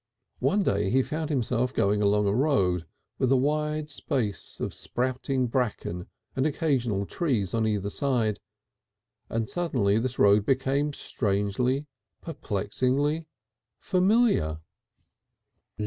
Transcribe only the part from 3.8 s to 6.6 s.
space of sprouting bracken and